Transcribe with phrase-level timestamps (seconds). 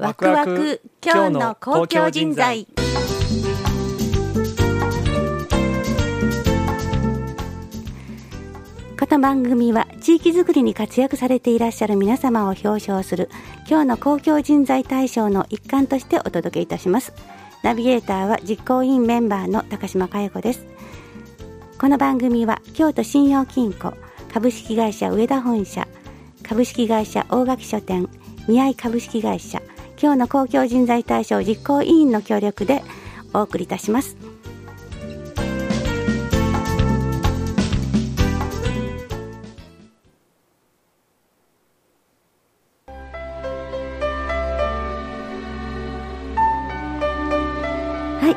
[0.00, 2.66] ワクワク今日の公共人材。
[8.98, 13.28] この番組は地域づくりに活躍されていらっしゃる皆様を表彰する
[13.68, 17.12] 今日の公共人材大賞の一環としてお届けいたします。
[17.62, 20.64] ナビゲーターは実行委員メンバーの高島佳代子です。
[21.78, 23.92] この番組は京都信用金庫
[24.32, 25.86] 株式会社上田本社
[26.42, 28.08] 株式会社大垣書店
[28.48, 29.60] 宮合株式会社
[30.02, 32.82] 今日の公共人材大賞実行委員の協力で
[33.34, 34.16] お送りいたします。
[48.20, 48.30] は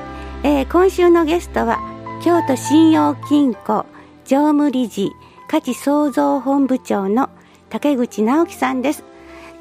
[0.43, 1.79] い、えー、今週のゲストは
[2.21, 3.85] 京都信用金庫
[4.25, 5.11] 常務理事
[5.47, 7.29] 価値創造本部長の
[7.69, 9.12] 竹口直樹さんです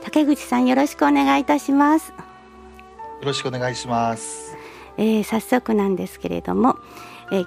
[0.03, 2.11] 竹口さんよろしくお願いいたします。
[2.11, 2.15] よ
[3.23, 4.57] ろしくお願いします、
[4.97, 6.77] えー、早速なんですけれども、
[7.31, 7.47] えー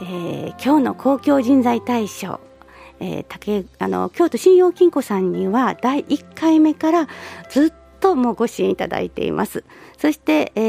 [0.00, 2.40] えー、今日の公共人材大賞
[3.00, 7.08] えー、竹あの京都信用金庫さんには第1回目から
[7.50, 9.64] ずっともうご支援いただいています。
[9.98, 10.60] そして、え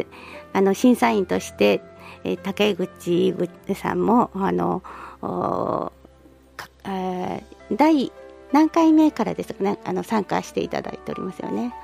[0.00, 0.06] ー、
[0.52, 1.82] あの審査員として、
[2.24, 3.34] えー、竹口
[3.74, 4.82] さんもあの
[5.22, 5.92] お、
[6.84, 8.12] えー、第
[8.52, 9.78] 何回目からですかね。
[9.84, 11.74] あの参加していただいておりますよね。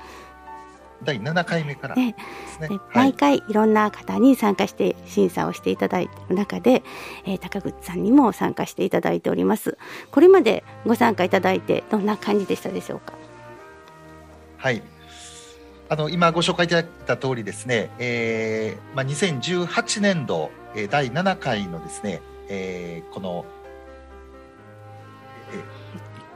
[1.03, 2.15] 第7回目からで
[2.47, 6.83] すね、ね毎回いろんな方に参加して審査をしていただいている中で、
[7.25, 9.77] えー、高口さんにも参加していただいております。
[10.11, 13.13] これまでご参加いただいてどんな感じでしたでしょうか？
[14.57, 14.81] はい。
[15.87, 23.45] あの今ご紹介いただいた通りですね、えーまあ、2018年度、えー、第7回のですね、えー、この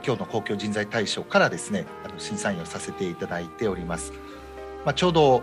[0.04, 4.12] 今日の公共人材大賞からですねあの審査員をさせていただいております、
[4.84, 5.42] まあ、ちょうど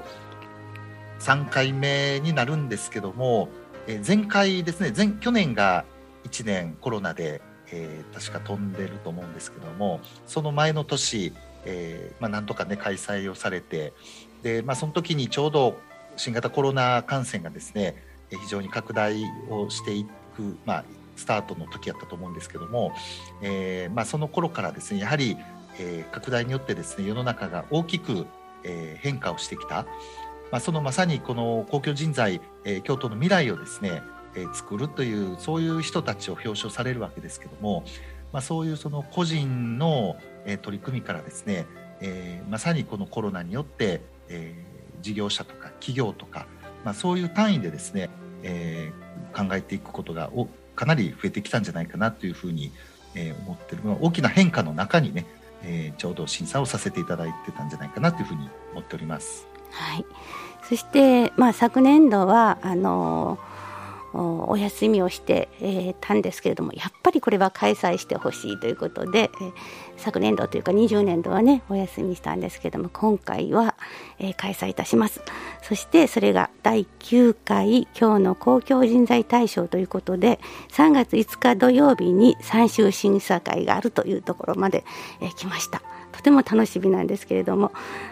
[1.20, 3.50] 3回目になるんですけども、
[3.88, 5.84] え前回ですね前去年が
[6.26, 7.42] 1年コロナで、
[7.72, 11.34] えー、確か飛んでると思うんですけどもその前の年、
[11.66, 13.94] えー、まあ、なんとかね開催をされて
[14.44, 15.80] で、まあ、その時にちょうど
[16.18, 20.86] 新型コロナ感染がですね非常に拡大をしていく、まあ、
[21.18, 22.94] スタートの時やったと思うんですけども、
[23.42, 25.36] えー、まあ、その頃からですねやはり、
[25.80, 28.26] えー、拡大によってですね世の中が大きく、
[28.64, 29.86] え、変化をしてきた、
[30.52, 34.02] まあ、そのまさにこの公共人材、え京都の未来をですね、
[34.36, 37.84] え作るというそういう人たちを表彰されるわけですけども、
[38.32, 41.66] まあ、そういうその個人の、え取り組みからですね、
[42.00, 44.56] えまさにこのコロナによって、え
[45.02, 46.48] 事業者とか企業とか、
[46.86, 48.10] まあ、そういう単位でですね、
[48.44, 48.92] え
[49.36, 50.32] 考えていくことが
[50.78, 52.72] かなり増えてきたんじゃないかなというふうに、
[53.16, 55.26] えー、思ってる大きな変化の中にね、
[55.64, 59.48] えー、ちょうど審査をさせていただいてたんじゃないかなというふうに思っております。
[59.72, 60.06] はい、
[60.70, 63.57] そして、まあ、昨年度はあのー
[64.14, 69.30] お休みをして、えー、たんですけれどもやっぱりこれは開催してほしいということで、
[69.98, 73.76] 昨年度というか20年度はねお休みしたんですけれども今回は、
[74.20, 75.22] えー、開催いたします。
[75.62, 80.40] そしてそれが第9回今日の公共人材大賞ということで
[80.72, 84.86] 3月5日土曜日に最終審査会があるというところまで、
[85.22, 85.82] え、来ました。
[86.12, 87.72] とても楽しみなんですけれども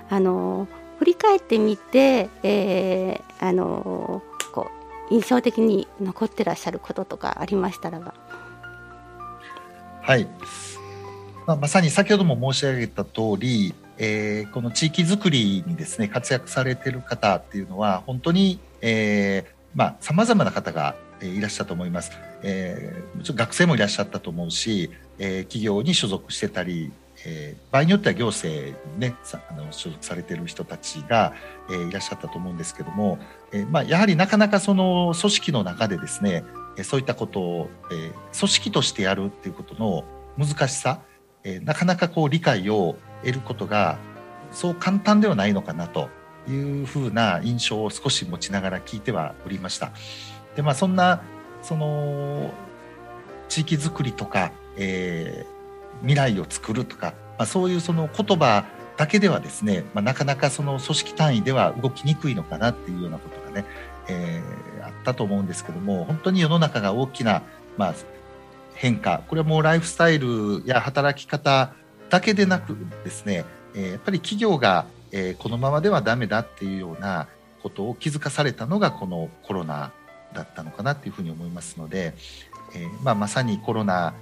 [0.09, 0.67] あの
[0.99, 4.21] 振り返ってみて、えー、あの
[5.11, 8.13] 印象的に残ってらっしゃることとかありましたらば。
[10.01, 10.27] はい、
[11.47, 22.11] まあ、まさに先ほども申し上げた通り、えー、この地域づくりにですね活躍されてる方っていうのは本当に、えー、まあ様々な方がいらっしゃると思います。
[22.43, 26.91] えー、学生もいらっしゃったと思うし、えー、企業に所属してたり、
[27.25, 29.15] えー、場合によっては行政にね
[29.49, 31.33] あの所属されてる人たちが、
[31.69, 33.17] えー、いらっしゃったと思うんですけども、
[33.51, 36.43] えーまあ、やはりなかなかその組織の中でですね
[36.83, 40.03] そういったことを、え、組織としてやるっていうことの
[40.37, 40.99] 難しさ、
[41.43, 43.97] え、なかなかこう理解を得ることが
[44.51, 46.09] そう簡単ではないのかなと
[46.49, 49.91] いうふうな印象を少し持ちながら聞いてはおりました。
[50.55, 51.21] でまあ、そんな
[51.61, 52.53] その
[53.49, 55.54] 地域づくりとか、えー、
[56.01, 58.65] 未来を作るとか、まあ、そういうその言葉
[58.97, 63.65] だけではですね、まあ、なかなかその組織単位では動きにくいのかなっていうようなことがね、
[64.07, 67.43] えー、あったと思うんですけども本当に世の中が大きな、
[67.77, 67.93] まあ、
[68.73, 71.73] 変化これはもうライフスタイルや働き方
[72.09, 77.27] だけでなくですね、えー、やっぱり企業が、えー、このままではダメだっていうような
[77.61, 79.91] ことを気づかされたのがこのコロナ
[80.33, 82.13] だったのかなっていうふうに思いますので、
[82.75, 84.13] えーまあ、まさにコロナ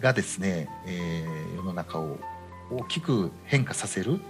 [0.00, 2.18] がですね、えー、世の中を
[2.70, 4.20] 大きく変化させる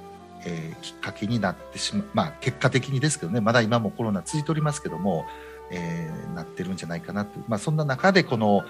[0.44, 5.26] えー、きっかけになってしまう、まあ、結果的にですけどねまだ今もコロナ続いておりますけども、
[5.70, 8.62] えー、なってるんじゃないかなと、まあ、そんな中でこの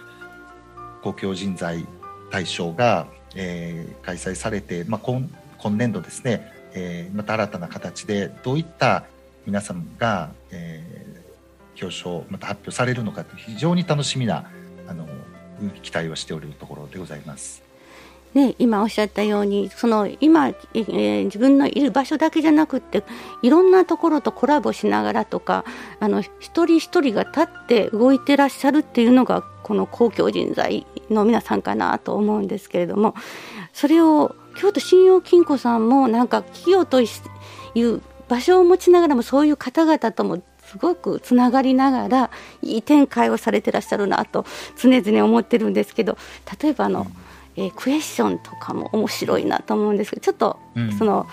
[1.02, 1.86] 公共人材
[2.30, 9.04] 大賞が、えー、開催されて、まあ、今今年度ですね、えー、また新たな形でどういった
[9.46, 14.50] 皆さんが、えー、表彰また発表されるのか非常に楽しみな
[15.82, 17.70] 期待をしておるところでございます。
[18.34, 23.02] ね、今おっしゃったようにその今、えー、自分のいる場所だけじゃなくって
[23.42, 25.64] いろんなところとコラボしながらとか
[25.98, 33.16] あの一人一人が立って動いてらっしゃるっていうのがこの公共人材の皆さんかなと思うんですけれども
[33.72, 37.06] それを京都信用金庫さんもなんか企業とい
[37.82, 40.40] う場所を持ちながらもそういう方々とも
[40.70, 42.30] すごくつながりながら
[42.62, 44.44] いい展開をされてらっしゃるなと
[44.80, 46.16] 常々思ってるんですけど
[46.62, 47.06] 例えばあの、うん。
[47.56, 50.58] えー、クエスチョンとかも面白いなと思うんですけどちょっと、
[50.98, 51.26] その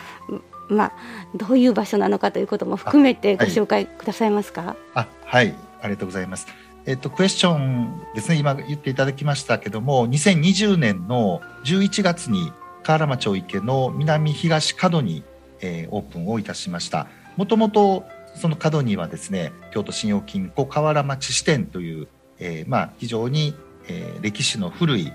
[0.68, 0.92] まあ
[1.36, 4.75] どういう場所なのかということも含めてご紹介くださいますか？
[4.94, 6.48] あはい、ありがとうございます。
[6.86, 8.36] えっと、クエスチョンですね。
[8.38, 12.51] 今言っていただきましたけども2020年の11月に
[12.84, 15.24] 河原町池の南東角に、
[15.62, 17.07] えー、オープンをいたしました。
[17.36, 18.04] もともと
[18.38, 22.07] その角にはですね京都信用金庫河原町支店という、
[22.39, 23.56] えー、まあ、非常に、
[23.88, 25.12] えー、歴史の古い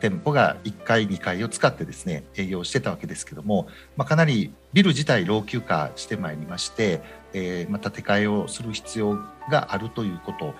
[0.00, 3.66] 店舗が1階2階を使ってですね営業してたわけですけども、
[3.96, 9.14] まあ、かなりビル自体老朽化してまいりまして、えー、また建て替えをする必要
[9.50, 10.54] があるということ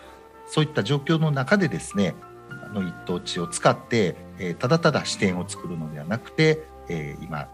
[0.47, 2.15] そういった状況の中でですね
[2.51, 7.49] あの一等地を使って、え、ただただ支店を作るのではなくて、え、今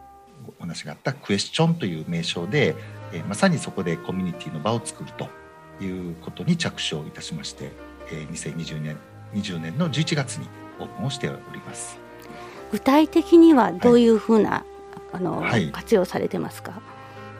[0.58, 2.75] お話があったクエスチョンという名称で、
[3.12, 5.29] えー、まさにそこでコミュニティの場を作ると
[5.82, 7.73] いうことに着手をいたしまして、
[8.11, 8.96] えー、2020年
[9.35, 10.46] 20年の11月に
[10.79, 11.99] オープンをしております。
[12.73, 14.64] 具体的にはどういうふうな、はい、
[15.12, 16.81] あの、はい、活用されてますか？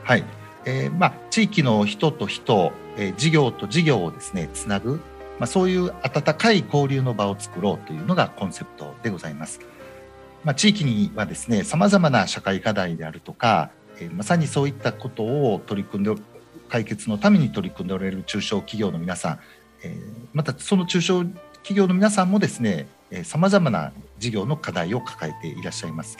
[0.04, 0.24] はい、
[0.64, 5.00] えー、まあ、地域の人と人、えー、事業と事業をですねつなぐ、
[5.38, 9.60] まあ、そういう温かい交流の場を作ろうというのがコンセプトでございます。
[10.44, 16.23] まあ、地域にはですねさまざまな社会課題であるとか、えー、まさにそういったことを取り組んで
[16.69, 19.38] 解決のために取り組んでおられる中小企業の皆さん、
[19.82, 20.02] えー、
[20.32, 22.87] またその中小企業の皆さんもですね
[23.23, 26.19] さまざまな事業の課題を抱えていらっしゃいます。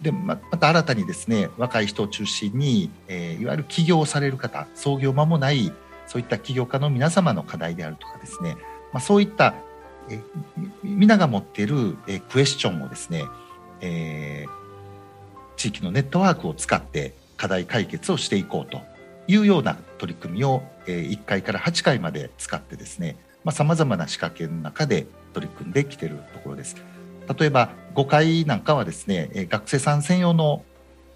[0.00, 5.72] でまた新たにですね若い人を中心に、えー、いわゆる起業される方創業間もない
[6.06, 8.56] そういった起業家の皆様の課題であるとかですね、
[8.92, 9.54] まあ、そういった
[10.08, 10.20] え
[10.82, 13.24] 皆が持っているえクエスチョンをですね、
[13.80, 18.80] えー、地域のネットワークを使って課題解決をしていこうと
[19.26, 23.16] いうような取り組みを、えー、1回から8回まで使ってですね
[23.50, 26.76] さまざ、まな仕掛けの中で取り組んできているところです。
[27.38, 30.64] 例えば5階なんかはですね学生さん専用の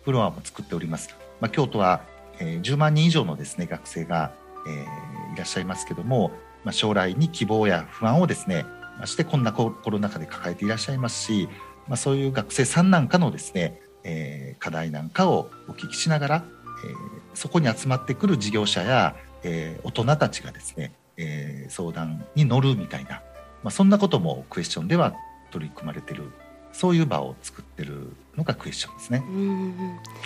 [0.05, 1.15] フロアも作っております。
[1.41, 2.03] まあ、京都は
[2.39, 4.33] 10万人以上のですね学生が、
[4.67, 6.31] えー、いらっしゃいますけども、
[6.65, 8.65] まあ、将来に希望や不安をですね
[8.99, 11.49] ましてこんなコロナ禍で抱えていらっしゃいますし、
[11.87, 16.45] まあ、そういう学生さんなんかのですね、えー、課題なんかをお聞きしながら、
[16.85, 16.97] えー、
[17.35, 23.23] そこに集まってくる事業者や、えー、大人たちがですね、え、相談に乗るみたいな、
[23.63, 25.15] まあ、そんなこともクエスチョンでは
[25.51, 26.31] 取り組まれてる
[26.79, 29.25] そういう場を作ってるのがクエスチョンですね。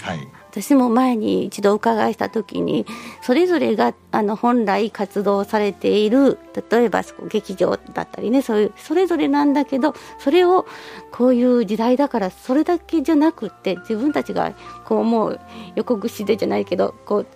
[0.02, 2.84] はい、私も前に一度お伺いした時に
[3.22, 6.38] それぞれがあの本来活動されている
[6.70, 10.66] 例えば劇場だったりねそういうそれぞれなんだけどそれを
[11.10, 14.52] こういう時代だからそれだけじゃなくって自分たちが
[14.84, 15.40] こうもう
[15.74, 17.26] 横串でじゃないけどこう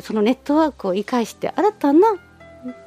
[0.00, 2.14] そのネットワークを生かして新たな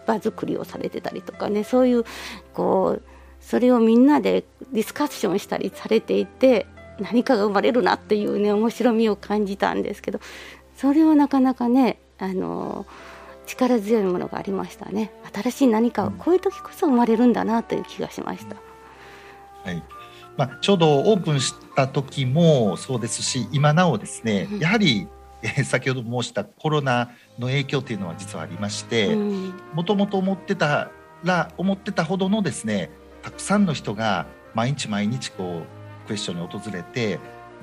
[0.05, 2.05] 場作りをされてたりとかねそういう
[2.53, 3.01] こう
[3.41, 6.67] それをみんなでディスカッションしたりされていて
[6.99, 10.19] 何かが生まれるなっていうね面白みを感じたんですけど
[10.75, 12.85] それはなかなかねあの
[13.45, 15.11] 力強いものがありましたね。
[15.33, 18.57] 新しい何かをこういう時こそ生まれるんだなという気がしました。
[19.63, 19.83] はい。
[20.37, 25.07] まあ、ちょうどオープンした時もそうですし今なおですね、やはり
[25.41, 29.15] え先ほど申したコロナの影響というのは実はありまして
[29.73, 30.91] もともと思ってた
[31.23, 32.89] ら思ってたほどのですね
[33.21, 35.63] たくさんの人が毎日毎日こ
[36.05, 37.19] うクエスチョンに訪れて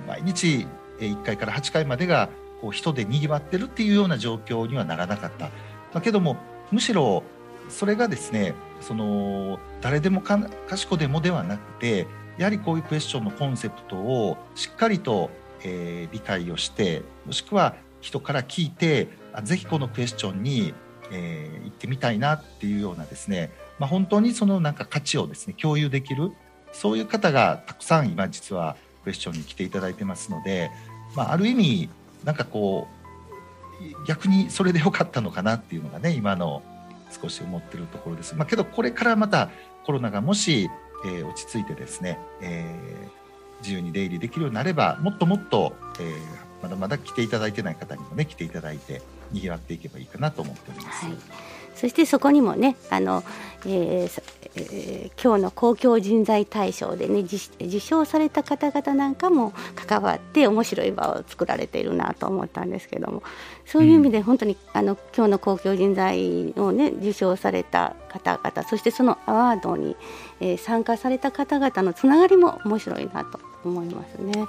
[0.07, 0.67] 毎日
[0.99, 2.29] 1回から8回までが
[2.61, 5.51] こう人でにぎわってるっていうような状況にはならなかった。
[5.93, 6.37] だけども
[6.71, 7.23] むしろ
[7.69, 12.07] それがですねその誰でもかかしこでもではなくて
[12.39, 15.31] やはりこういうクエスチョンのコンセプトをしっかりと
[15.65, 20.75] えー、理解をしてもしくは人から聞いてあぜひこのクエスチョンに、
[21.11, 26.33] えー、行ってみたいなっていうようなですね、まあ、本当にそのなんか価値をですね共有できる
[26.73, 30.71] そういう方がたくさん今実はクエスチョンに来ていただいてますので、
[31.15, 31.89] まあ、ある意味
[32.25, 36.63] なんかこう逆にそれでよかったのかなっていうのがね今の
[37.11, 38.35] 少し思ってるところです。
[38.35, 39.51] まあ、けどこれからまた
[39.85, 40.69] コロナがもし、
[41.05, 46.17] えー、落ち着いてですね、えー、自由に出入りできるようになればもっともっと、えー、
[46.63, 51.07] まだまだ来ていただいてない方にもね来ていただいてにぎわっていけばいいかなと思っております。
[51.07, 53.23] はいそしてそこにもねあの、
[53.67, 54.23] えー
[54.57, 63.23] えー、今日の公共人材大賞でね受賞された方々なんかも関わって面白い場を作られているなと思ったんですけども
[63.67, 69.97] そういう意味で本当に、あの今日の公共人材をね受賞された方々そしてそのアワードに、
[70.41, 74.47] えー、参加された方々のつながりも面白いなと思いますね。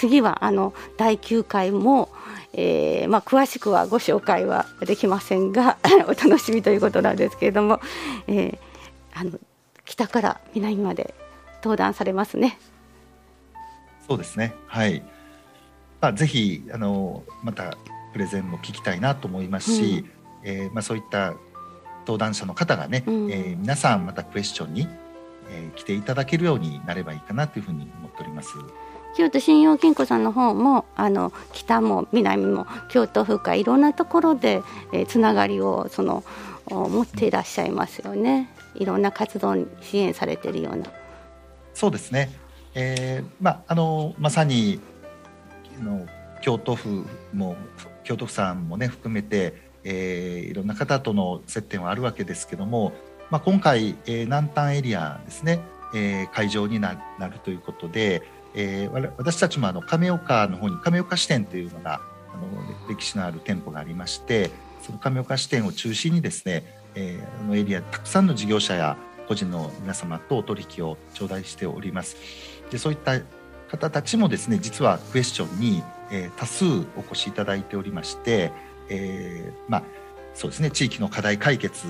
[0.00, 2.08] 次はあの第9回も、
[2.54, 5.76] えーまあ、詳しくはご紹介はできませんが
[6.08, 7.80] お楽しみということなんですけれども、
[8.26, 9.32] えー、あの
[9.84, 11.14] 北から南まで
[11.56, 12.58] 登壇されますね。
[14.08, 15.02] そうですねはい
[16.00, 17.76] まあ、ぜひあのまた
[18.14, 20.06] プレゼンも聞きたいなと思いますし、
[20.42, 21.34] うん、えー、まあ、そういった
[22.06, 24.88] 登壇者の方がね、うん、えー、皆さんまたクエスチョンに、
[25.50, 28.48] えー、来ていただけるようになればいいかなというふうに思っております。
[29.16, 34.62] 京都信用金庫さんの方もあの北も南も京都府下いろんなところで、
[34.92, 36.24] えー、つながりをその
[36.68, 40.86] 持っていらっしゃいますよねいろんな活動に支援されてるような。
[41.74, 42.30] そうですね、
[42.74, 44.80] えーまあ、あのまさに
[45.80, 46.06] の
[46.42, 47.56] 京都府も
[48.04, 52.92] 京都府さんもね含めて、えー、いろんな方との接点はあるわけですけども、
[53.30, 55.60] まあ、今回、えー、南端エリアですね、
[55.94, 58.22] えー、会場になるということで、
[58.54, 62.00] えー、私たちもあの亀岡の方に亀岡支店というのが
[62.32, 64.50] あの歴史のある店舗がありまして
[64.82, 66.64] その亀岡支店を中心にですね、
[66.94, 68.96] えー、あのエリアたくさんの事業者や
[69.28, 72.16] 個人の皆様とお取引を頂戴しております。
[72.70, 73.20] でそういった
[73.70, 76.64] 方たちもですね実はクエスチョンに、えー、多数
[76.96, 78.52] お越しいただいておりまして、
[78.88, 79.82] えー、まあ
[80.34, 81.86] そうですね地域の課題解決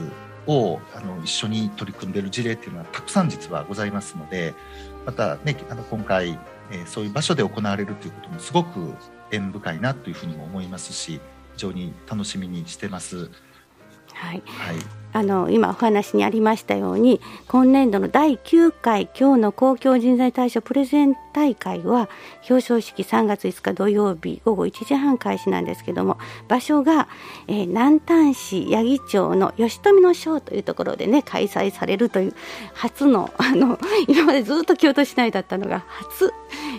[0.47, 4.55] をあの一緒に取り組んでいる事例っていうのはたくさん実はございますので
[5.11, 6.39] またねあの今回、
[6.71, 8.95] えー、そういう場所で行われるということもすごく
[9.33, 11.21] 縁深いなというふうにも思いますし
[11.55, 13.29] 非常に楽しみにしてます。
[14.13, 22.09] はい、はいあの今お話にありましたように今年度の第9回今日の公共人材大賞プレゼン大会は
[22.49, 27.09] 表彰式3月5日土曜日午後1時半開始なんですけども場所が、
[27.49, 32.35] えー、南丹市八木町の吉富の章というところでね開催されるという
[32.75, 36.33] 初の あの今までずっと京都市内だったのが初、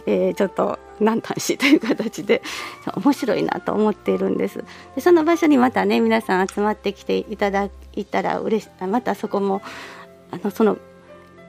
[0.06, 2.42] えー、ちょっと南丹市という形で
[2.96, 4.64] 面白いなと思っているんです。
[4.96, 9.62] でその場所にまたね皆さん集まってきていただいたら嬉しまたそこも
[10.32, 10.78] あのその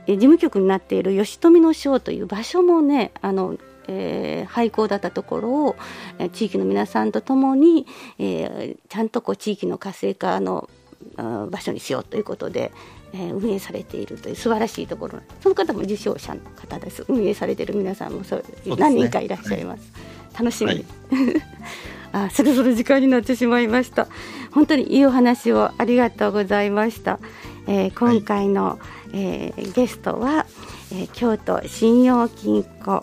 [0.06, 3.56] 事務局になっている吉富の章という場所もねあの
[3.88, 5.76] えー、廃校だったところを、
[6.18, 7.86] えー、地域の皆さんと共に、
[8.18, 10.68] えー、ちゃんとこう地域の活性化の
[11.16, 12.70] 場所にしようということで、
[13.12, 17.04] えー、運営されているという素晴らしいところその方も受賞者の方です。
[17.08, 19.92] 運営されている皆さんもそう、ね、何人かいらっしゃいます、
[20.32, 20.84] はい、楽しみ、はい、
[22.12, 24.06] あそろそろ時間になってしまいました。
[24.52, 27.18] 本当にいいお話をありがとうございました、
[27.66, 28.78] えー、今回の、はい、
[29.14, 30.46] えー、ゲストは、
[30.92, 33.02] えー、京都信用金庫、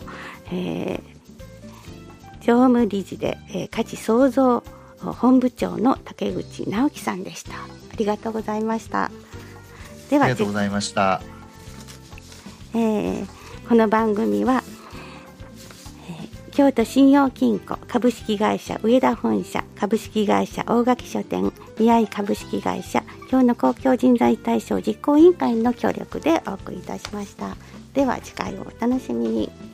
[0.51, 1.01] えー、
[2.41, 4.63] 常務理事で、えー、価値創造
[4.99, 7.53] 本部長の竹口直樹さんでした。
[7.53, 7.55] あ
[7.97, 9.11] りがとうございました。
[10.09, 11.21] ではありがとうございました、
[12.73, 13.27] えー、
[13.67, 14.63] この番組は
[16.59, 23.01] 京都信用金庫株式会社上田本社株式会社大垣書店見合い株式会社
[23.31, 27.55] 今日の公共人材大賞実行委員会の協力でお送りいたしました。
[27.93, 29.68] では次回をお楽しみに。